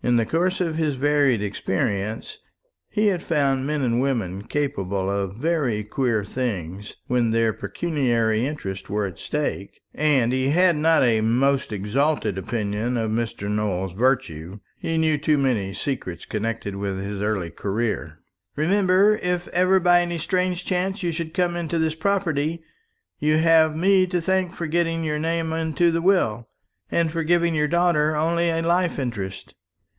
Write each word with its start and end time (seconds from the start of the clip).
In 0.00 0.14
the 0.14 0.24
course 0.24 0.60
of 0.60 0.76
his 0.76 0.94
varied 0.94 1.42
experience 1.42 2.38
he 2.88 3.06
had 3.08 3.20
found 3.20 3.66
men 3.66 3.82
and 3.82 4.00
women 4.00 4.44
capable 4.44 5.10
of 5.10 5.34
very 5.36 5.82
queer 5.82 6.24
things 6.24 6.94
when 7.08 7.32
their 7.32 7.52
pecuniary 7.52 8.46
interests 8.46 8.88
were 8.88 9.06
at 9.06 9.18
stake; 9.18 9.80
and 9.92 10.32
he 10.32 10.50
had 10.50 10.76
not 10.76 11.02
a 11.02 11.20
most 11.20 11.72
exalted 11.72 12.38
opinion 12.38 12.96
of 12.96 13.10
Mr. 13.10 13.50
Nowell's 13.50 13.92
virtue 13.92 14.60
he 14.78 14.98
knew 14.98 15.18
too 15.18 15.36
many 15.36 15.74
secrets 15.74 16.24
connected 16.24 16.76
with 16.76 17.02
his 17.02 17.20
early 17.20 17.50
career. 17.50 18.20
"Remember, 18.54 19.16
if 19.20 19.48
ever 19.48 19.80
by 19.80 20.00
any 20.02 20.18
strange 20.18 20.64
chance 20.64 21.02
you 21.02 21.10
should 21.10 21.34
come 21.34 21.56
into 21.56 21.76
this 21.76 21.96
property, 21.96 22.62
you 23.18 23.38
have 23.38 23.74
me 23.74 24.06
to 24.06 24.20
thank 24.20 24.54
for 24.54 24.68
getting 24.68 25.02
your 25.02 25.18
name 25.18 25.52
into 25.52 25.90
the 25.90 26.00
will, 26.00 26.48
and 26.88 27.10
for 27.10 27.24
giving 27.24 27.52
your 27.52 27.68
daughter 27.68 28.14
only 28.14 28.48
a 28.48 28.62
life 28.62 29.00
interest. 29.00 29.56